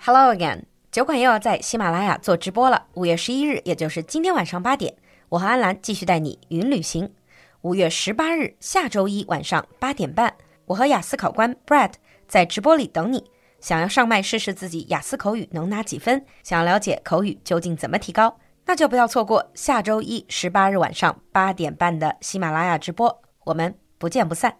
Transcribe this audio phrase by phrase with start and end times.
[0.00, 2.86] Hello again，酒馆又要在喜马拉雅做直播了。
[2.94, 4.94] 五月十一日，也就是今天晚上八点，
[5.28, 7.12] 我和安兰继续带你云旅行。
[7.60, 11.92] 五月十八日，下周一晚上八点半，我和雅思考官 Brad
[12.26, 13.22] 在直播里等你。
[13.60, 16.24] 想要上麦试试自己雅思口语能拿几分？
[16.42, 18.38] 想要了解口语究竟怎么提高？
[18.64, 24.55] 那就不要错过下周一十八日晚上八点半的喜马拉雅直播，我们不见不散。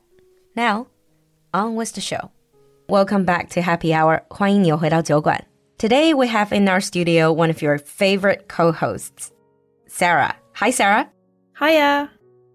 [0.55, 0.87] Now
[1.51, 2.29] on with the show.
[2.87, 4.23] Welcome back to Happy Hour.
[4.29, 5.45] 欢迎你又回到酒馆。
[5.77, 9.31] Today we have in our studio one of your favorite co-hosts,
[9.87, 10.35] Sarah.
[10.55, 11.07] Hi, Sarah.
[11.59, 12.09] Hiya.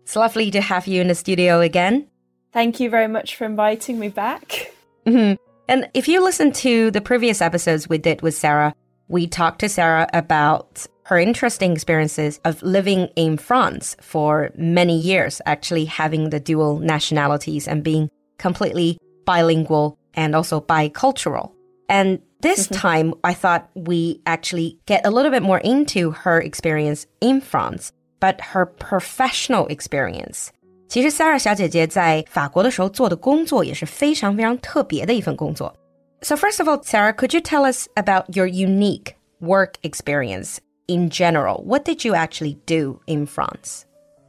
[0.04, 2.06] It's lovely to have you in the studio again.
[2.52, 4.72] Thank you very much for inviting me back.
[5.04, 5.36] Mhm.
[5.68, 8.74] And if you listen to the previous episodes we did with Sarah,
[9.08, 15.40] we talked to Sarah about her interesting experiences of living in France for many years,
[15.46, 21.52] actually having the dual nationalities and being completely bilingual and also bicultural.
[21.88, 27.06] And this time, I thought we actually get a little bit more into her experience
[27.20, 30.52] in France, but her professional experience.
[30.88, 35.74] 其实 Sarah 小姐姐在法国的时候做的工作也是非常非常特别的一份工作。
[36.22, 40.58] So first of all, Sarah, could you tell us about your unique work experience
[40.93, 41.63] in general?
[41.63, 43.85] What did you actually do in France?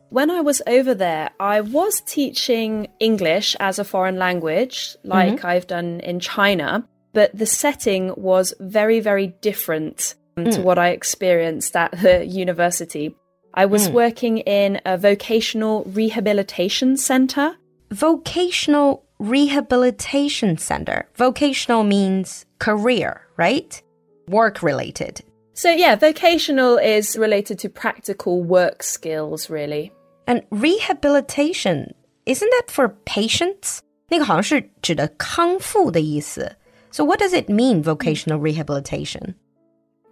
[0.09, 5.47] When I was over there, I was teaching English as a foreign language, like mm-hmm.
[5.47, 10.63] I've done in China, but the setting was very, very different um, to mm.
[10.63, 13.15] what I experienced at the university.
[13.53, 13.93] I was mm.
[13.93, 17.57] working in a vocational rehabilitation center.
[17.91, 21.09] Vocational Rehabilitation Center.
[21.15, 23.81] Vocational means career, right?
[24.29, 25.23] Work related.
[25.54, 29.92] So, yeah, vocational is related to practical work skills, really.
[30.26, 31.94] And rehabilitation,
[32.26, 33.82] isn't that for patients?
[34.10, 36.56] 那个好像是指的康复的意思。
[36.92, 39.36] So what does it mean, vocational rehabilitation?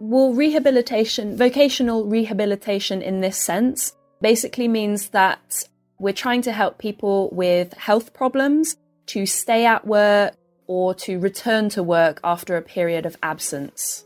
[0.00, 5.64] Well, rehabilitation, vocational rehabilitation in this sense, basically means that
[5.98, 10.34] we're trying to help people with health problems to stay at work
[10.68, 14.04] or to return to work after a period of absence.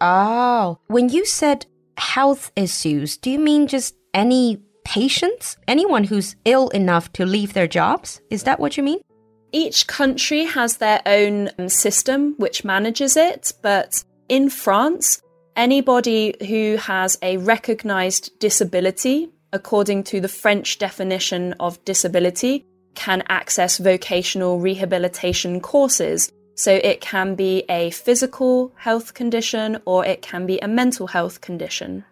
[0.00, 1.66] Oh, when you said
[1.96, 5.56] health issues, do you mean just any patients?
[5.66, 8.20] Anyone who's ill enough to leave their jobs?
[8.30, 9.00] Is that what you mean?
[9.52, 15.22] Each country has their own um, system which manages it, but in France,
[15.56, 23.78] anybody who has a recognized disability, according to the French definition of disability, can access
[23.78, 26.30] vocational rehabilitation courses.
[26.57, 31.41] So it can be a physical health condition or it can be a mental health
[31.41, 32.03] condition.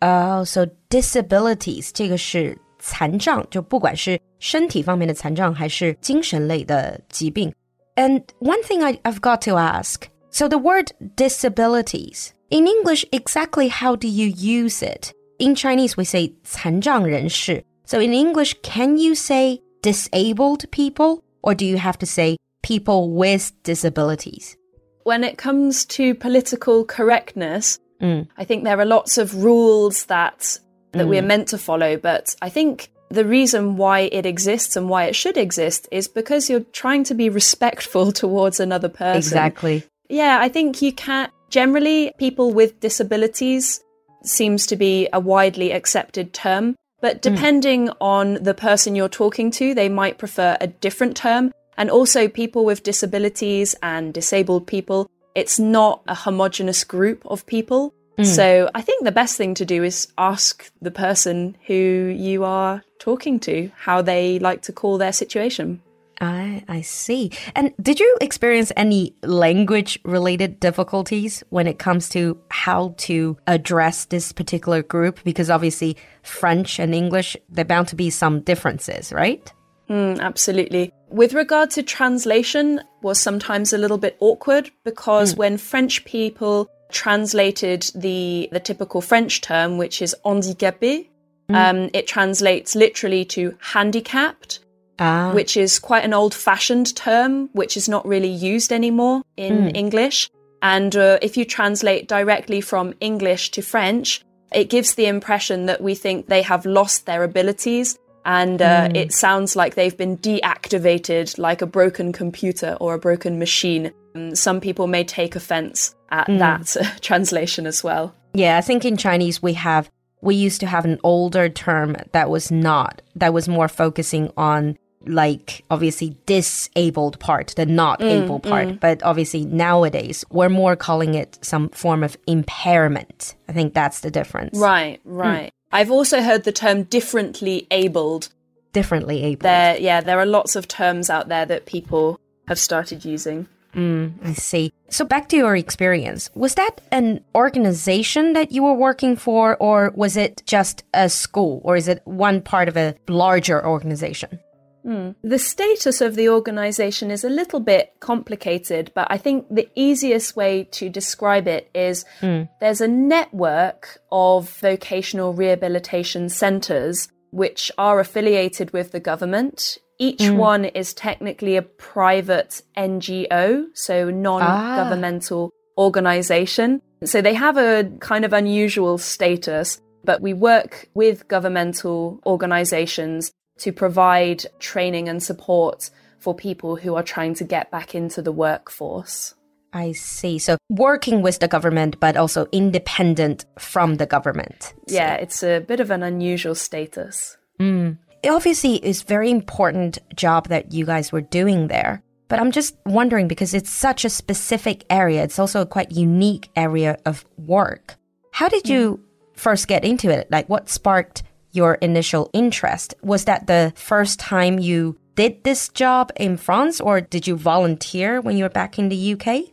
[0.00, 7.52] Oh, so disabilities 这个是残障，就不管是身体方面的残障还是精神类的疾病。
[7.96, 10.04] And one thing I, I've got to ask.
[10.30, 15.12] So the word disabilities in English, exactly how do you use it?
[15.38, 17.62] In Chinese, we say 残障人士.
[17.84, 23.11] So in English, can you say disabled people, or do you have to say people
[23.11, 24.57] with disabilities?
[25.03, 28.27] When it comes to political correctness, mm.
[28.37, 30.57] I think there are lots of rules that
[30.93, 31.27] that we're mm.
[31.27, 35.37] meant to follow, but I think the reason why it exists and why it should
[35.37, 39.17] exist is because you're trying to be respectful towards another person.
[39.17, 39.83] Exactly.
[40.09, 41.31] Yeah, I think you can't.
[41.49, 43.81] Generally, people with disabilities
[44.23, 47.21] seems to be a widely accepted term, but mm.
[47.21, 51.51] depending on the person you're talking to, they might prefer a different term.
[51.77, 57.93] And also, people with disabilities and disabled people, it's not a homogenous group of people.
[58.23, 62.81] So, I think the best thing to do is ask the person who you are
[62.97, 65.81] talking to how they like to call their situation.
[66.21, 67.31] I I see.
[67.55, 74.05] And did you experience any language related difficulties when it comes to how to address
[74.05, 75.19] this particular group?
[75.23, 79.51] Because obviously French and English, there bound to be some differences, right?
[79.89, 80.91] Mm, absolutely.
[81.15, 87.89] With regard to translation, was sometimes a little bit awkward because when French people translated
[87.95, 91.07] the the typical French term, which is handicapé,
[91.53, 94.59] um, it translates literally to handicapped,
[94.99, 95.31] Ah.
[95.33, 100.29] which is quite an old-fashioned term, which is not really used anymore in English.
[100.61, 104.21] And uh, if you translate directly from English to French,
[104.51, 109.13] it gives the impression that we think they have lost their abilities and uh, it
[109.13, 113.93] sounds like they've been deactivated like a broken computer or a broken machine.
[114.15, 118.15] Um, some people may take offense at that uh, translation as well.
[118.33, 119.89] Yeah, I think in Chinese we have
[120.21, 124.77] we used to have an older term that was not that was more focusing on
[125.07, 128.79] like obviously disabled part, the not able part.
[128.79, 133.35] But obviously nowadays we're more calling it some form of impairment.
[133.47, 134.57] I think that's the difference.
[134.57, 135.53] Right, right.
[135.75, 138.29] I've also heard the term differently abled.
[138.71, 139.41] Differently abled.
[139.41, 142.17] There, yeah, there are lots of terms out there that people
[142.47, 143.49] have started using.
[143.73, 144.71] Mm, I see.
[144.87, 146.29] So back to your experience.
[146.33, 151.59] Was that an organization that you were working for or was it just a school
[151.65, 154.39] or is it one part of a larger organization?
[154.85, 155.15] Mm.
[155.23, 160.35] The status of the organization is a little bit complicated, but I think the easiest
[160.35, 162.47] way to describe it is mm.
[162.59, 169.77] there's a network of vocational rehabilitation centers which are affiliated with the government.
[169.97, 170.37] Each mm.
[170.37, 175.81] one is technically a private NGO, so non governmental ah.
[175.81, 176.81] organization.
[177.03, 183.71] So they have a kind of unusual status, but we work with governmental organizations to
[183.71, 189.35] provide training and support for people who are trying to get back into the workforce.
[189.73, 190.39] I see.
[190.39, 194.73] So working with the government, but also independent from the government.
[194.87, 197.37] Yeah, it's a bit of an unusual status.
[197.59, 197.91] Hmm.
[198.23, 202.01] It obviously is very important job that you guys were doing there.
[202.27, 206.49] But I'm just wondering because it's such a specific area, it's also a quite unique
[206.55, 207.97] area of work.
[208.31, 208.71] How did hmm.
[208.71, 208.99] you
[209.33, 210.31] first get into it?
[210.31, 211.23] Like what sparked
[211.55, 212.93] your initial interest?
[213.01, 218.21] Was that the first time you did this job in France or did you volunteer
[218.21, 219.51] when you were back in the UK?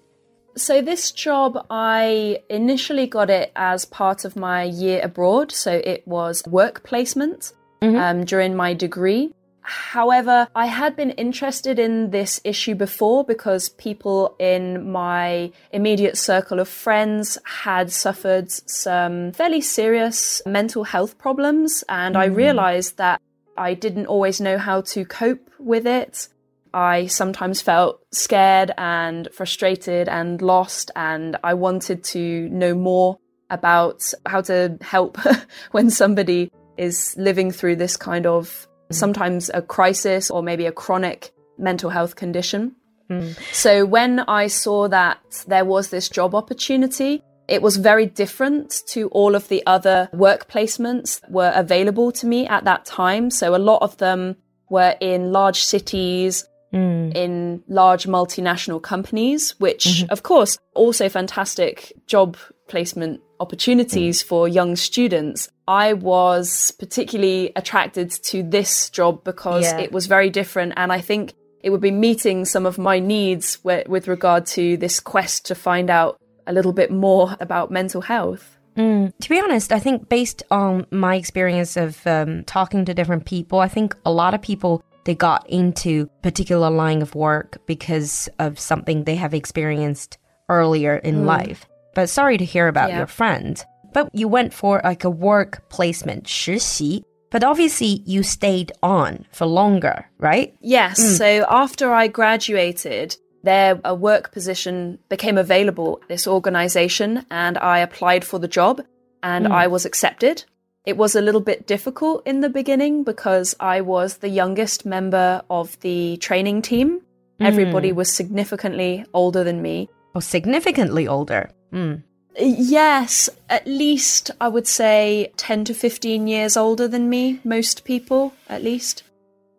[0.55, 5.51] So, this job, I initially got it as part of my year abroad.
[5.51, 9.33] So, it was work placement um, during my degree.
[9.63, 16.59] However, I had been interested in this issue before because people in my immediate circle
[16.59, 22.35] of friends had suffered some fairly serious mental health problems, and I hmm.
[22.35, 23.21] realized that
[23.57, 26.29] I didn't always know how to cope with it.
[26.75, 33.19] I sometimes felt scared and frustrated and lost, and I wanted to know more
[33.51, 35.19] about how to help
[35.73, 38.99] when somebody is living through this kind of Mm-hmm.
[38.99, 42.77] sometimes a crisis or maybe a chronic mental health condition.
[43.11, 43.37] Mm.
[43.53, 49.09] So when I saw that there was this job opportunity, it was very different to
[49.09, 53.31] all of the other work placements that were available to me at that time.
[53.31, 54.37] So a lot of them
[54.71, 57.15] were in large cities, Mm.
[57.15, 60.13] in large multinational companies, which mm-hmm.
[60.13, 64.27] of course also fantastic job placement opportunities mm.
[64.27, 65.51] for young students.
[65.69, 69.81] I was particularly attracted to this job because Yeah.
[69.81, 73.59] it was very different and I think it would be meeting some of my needs
[73.59, 78.01] wi- with regard to this quest to find out a little bit more about mental
[78.01, 78.59] health.
[78.77, 79.13] Mm.
[79.21, 83.59] To be honest, I think based on my experience of um, talking to different people,
[83.59, 88.59] I think a lot of people they got into particular line of work because of
[88.59, 90.19] something they have experienced
[90.49, 91.27] earlier in hmm.
[91.27, 91.67] life.
[91.95, 92.99] But sorry to hear about Yeah.
[92.99, 93.65] your friend.
[93.93, 99.47] But you went for like a work placement 实习, but obviously you stayed on for
[99.47, 100.55] longer, right?
[100.61, 101.01] Yes.
[101.01, 101.19] Mm.
[101.19, 107.81] So after I graduated, there a work position became available at this organization and I
[107.81, 108.83] applied for the job
[109.23, 109.51] and mm.
[109.51, 110.45] I was accepted.
[110.85, 115.43] It was a little bit difficult in the beginning because I was the youngest member
[115.49, 117.03] of the training team.
[117.41, 119.89] Everybody was significantly older than me.
[120.15, 121.51] Or significantly older.
[121.73, 122.03] Mm.
[122.39, 128.33] Yes, at least I would say 10 to 15 years older than me, most people
[128.49, 129.03] at least.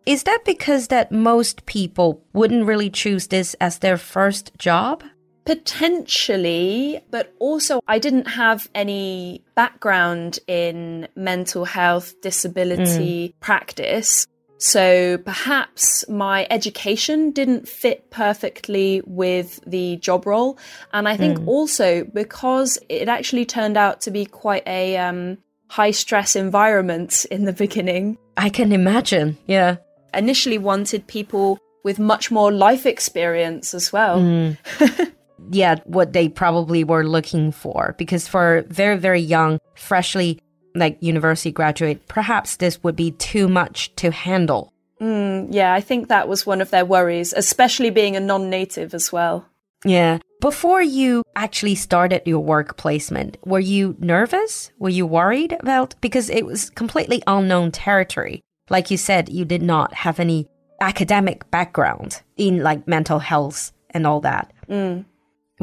[0.06, 5.04] Is that because that most people wouldn't really choose this as their first job?
[5.46, 13.40] Potentially, but also I didn't have any background in mental health disability mm.
[13.40, 14.26] practice.
[14.58, 20.58] So perhaps my education didn't fit perfectly with the job role.
[20.94, 21.48] And I think mm.
[21.48, 27.46] also because it actually turned out to be quite a um, high stress environment in
[27.46, 29.38] the beginning, I can imagine.
[29.48, 29.78] Yeah.
[30.14, 34.20] initially wanted people with much more life experience as well.
[34.20, 34.58] Mm.
[35.52, 37.96] yeah, what they probably were looking for.
[37.98, 40.40] Because for very, very young, freshly
[40.76, 44.74] like university graduate, perhaps this would be too much to handle.
[45.02, 48.94] Mm, yeah, I think that was one of their worries, especially being a non native
[48.94, 49.46] as well.
[49.86, 50.20] Yeah.
[50.40, 54.72] Before you actually started your work placement, were you nervous?
[54.78, 58.42] Were you worried about because it was completely unknown territory?
[58.70, 60.48] Like you said, you did not have any
[60.82, 64.52] academic background in like mental health and all that.
[64.70, 65.06] Mm.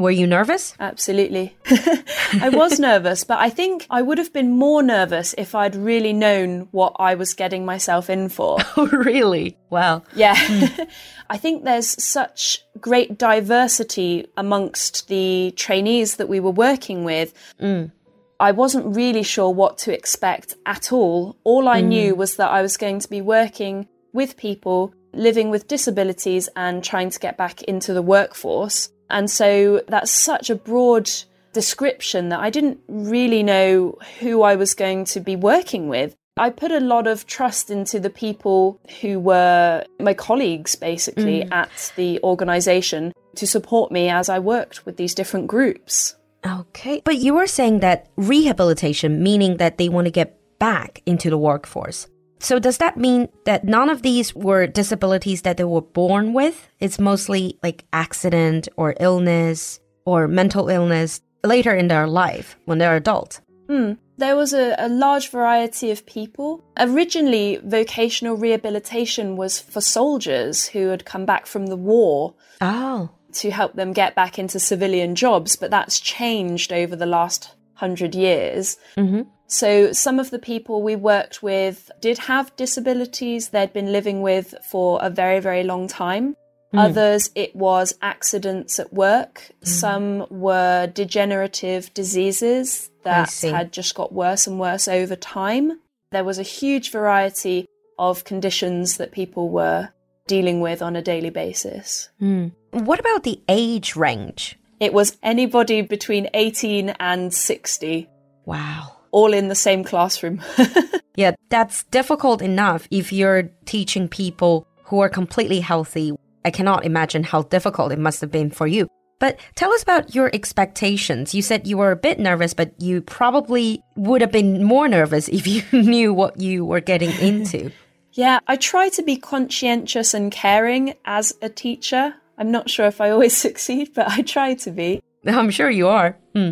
[0.01, 0.73] Were you nervous?
[0.79, 1.55] Absolutely.
[1.65, 6.13] I was nervous, but I think I would have been more nervous if I'd really
[6.13, 8.57] known what I was getting myself in for.
[8.77, 9.57] Oh, really?
[9.69, 10.03] Wow.
[10.15, 10.35] Yeah.
[10.35, 10.83] Hmm.
[11.29, 17.33] I think there's such great diversity amongst the trainees that we were working with.
[17.61, 17.91] Mm.
[18.39, 21.37] I wasn't really sure what to expect at all.
[21.43, 22.17] All I knew mm.
[22.17, 27.09] was that I was going to be working with people living with disabilities and trying
[27.09, 28.89] to get back into the workforce.
[29.11, 31.09] And so that's such a broad
[31.53, 36.15] description that I didn't really know who I was going to be working with.
[36.37, 41.51] I put a lot of trust into the people who were my colleagues, basically, mm.
[41.51, 46.15] at the organization to support me as I worked with these different groups.
[46.45, 47.01] Okay.
[47.03, 51.37] But you were saying that rehabilitation, meaning that they want to get back into the
[51.37, 52.07] workforce.
[52.41, 56.67] So does that mean that none of these were disabilities that they were born with?
[56.79, 62.95] It's mostly like accident or illness or mental illness later in their life when they're
[62.95, 63.41] adult.
[63.69, 63.93] Hmm.
[64.17, 66.63] There was a, a large variety of people.
[66.77, 73.09] Originally, vocational rehabilitation was for soldiers who had come back from the war Oh.
[73.33, 78.13] to help them get back into civilian jobs, but that's changed over the last hundred
[78.13, 78.77] years.
[78.97, 79.21] Mm-hmm.
[79.51, 84.55] So, some of the people we worked with did have disabilities they'd been living with
[84.69, 86.37] for a very, very long time.
[86.71, 86.79] Hmm.
[86.79, 89.51] Others, it was accidents at work.
[89.59, 89.67] Hmm.
[89.67, 95.81] Some were degenerative diseases that had just got worse and worse over time.
[96.11, 97.67] There was a huge variety
[97.99, 99.89] of conditions that people were
[100.27, 102.09] dealing with on a daily basis.
[102.19, 102.47] Hmm.
[102.71, 104.57] What about the age range?
[104.79, 108.07] It was anybody between 18 and 60,
[108.45, 109.00] Wow.
[109.11, 110.41] All in the same classroom.
[111.15, 116.13] Yeah, that's difficult enough if you're teaching people who are completely healthy.
[116.45, 118.87] I cannot imagine how difficult it must have been for you.
[119.19, 121.35] But tell us about your expectations.
[121.35, 125.27] You said you were a bit nervous, but you probably would have been more nervous
[125.27, 127.71] if you knew what you were getting into.
[128.13, 132.15] yeah, I try to be conscientious and caring as a teacher.
[132.37, 135.01] I'm not sure if I always succeed, but I try to be.
[135.27, 136.17] I'm sure you are.
[136.33, 136.51] Hmm.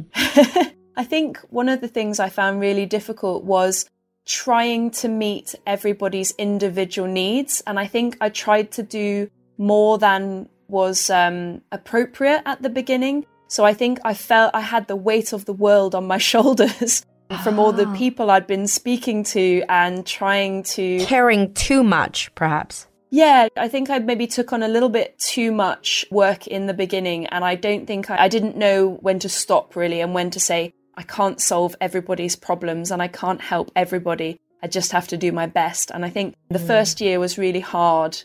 [0.99, 3.89] I think one of the things I found really difficult was
[4.25, 7.63] trying to meet everybody's individual needs.
[7.65, 13.25] And I think I tried to do more than was um, appropriate at the beginning.
[13.47, 17.05] So I think I felt I had the weight of the world on my shoulders
[17.43, 20.99] from all the people I'd been speaking to and trying to.
[21.05, 22.87] Caring too much, perhaps.
[23.09, 26.75] Yeah, I think I maybe took on a little bit too much work in the
[26.75, 30.29] beginning, and I don't think I, I didn't know when to stop really and when
[30.31, 34.37] to say, I can't solve everybody's problems and I can't help everybody.
[34.61, 35.91] I just have to do my best.
[35.91, 36.67] And I think the mm.
[36.67, 38.21] first year was really hard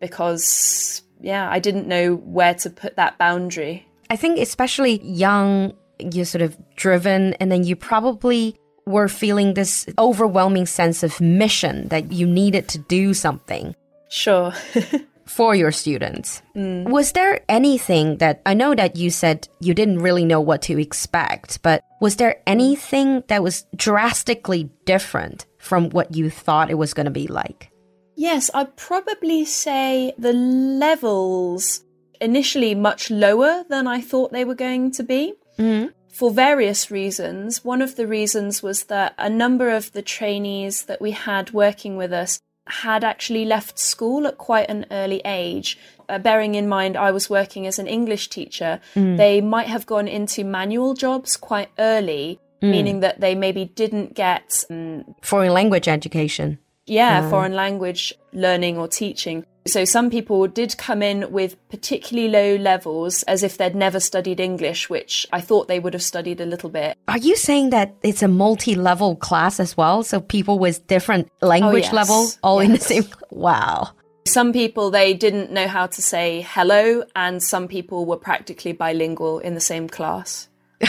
[0.00, 3.86] because, yeah, I didn't know where to put that boundary.
[4.10, 8.56] I think especially young, you're sort of driven, and then you probably
[8.86, 13.74] were feeling this overwhelming sense of mission that you needed to do something
[14.08, 14.52] Sure.
[15.26, 16.40] for your students.
[16.54, 16.88] Mm.
[16.88, 20.80] Was there anything that I know that you said you didn't really know what to
[20.80, 26.94] expect, but was there anything that was drastically different from what you thought it was
[26.94, 27.70] going to be like?
[28.14, 31.82] Yes, I'd probably say the levels
[32.20, 35.34] initially much lower than I thought they were going to be.
[35.58, 35.88] Mm-hmm.
[36.12, 37.62] For various reasons.
[37.62, 41.98] One of the reasons was that a number of the trainees that we had working
[41.98, 45.78] with us had actually left school at quite an early age.
[46.08, 50.08] Uh, bearing in mind I was working as an English teacher, they might have gone
[50.08, 56.58] into manual jobs quite early, meaning that they maybe didn't get um, Foreign language education.
[56.86, 59.44] Yeah, foreign language learning or teaching.
[59.66, 64.38] So some people did come in with particularly low levels as if they'd never studied
[64.38, 66.96] English, which I thought they would have studied a little bit.
[67.08, 70.04] Are you saying that it's a multi-level class as well?
[70.04, 71.92] So people with different language oh, yes.
[71.92, 73.90] levels all in the same Wow.
[74.24, 79.40] Some people they didn't know how to say hello and some people were practically bilingual
[79.40, 80.48] in the same class.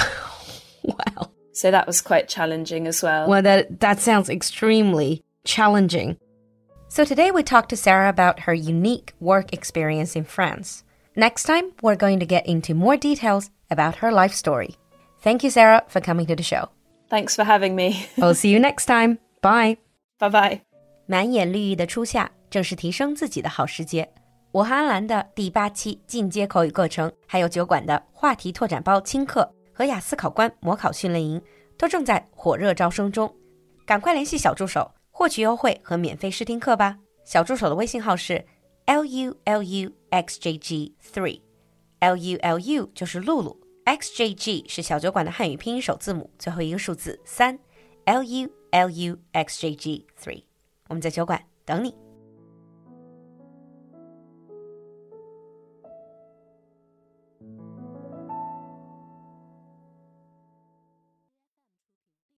[0.87, 1.31] Wow.
[1.51, 3.27] So that was quite challenging as well.
[3.27, 6.16] Well, that, that sounds extremely challenging.
[6.88, 10.84] So today we talked to Sarah about her unique work experience in France.
[11.16, 14.76] Next time, we're going to get into more details about her life story.
[15.22, 16.68] Thank you, Sarah, for coming to the show.
[17.08, 18.06] Thanks for having me.
[18.16, 19.18] We'll see you next time.
[19.42, 19.78] Bye.
[20.18, 20.60] bye bye.
[21.06, 24.08] 满眼绿意的初夏，正是提升自己的好时节。
[24.52, 31.42] 我和安兰的第八期进阶口语课程，还有酒馆的话题拓展包轻课和雅思考官模考训练营，
[31.76, 33.34] 都正在火热招生中。
[33.84, 36.95] 赶快联系小助手， 获取优惠和免费试听课吧。
[37.25, 38.45] 小助手的微信号是
[38.85, 47.57] l u l u x j g three，l u l u 就是露露 XJG 是小酒馆的汉语拼音首字母，最后一个数字三
[48.05, 50.43] ，L U L U X J G three。
[50.87, 52.06] 我们在酒馆等你。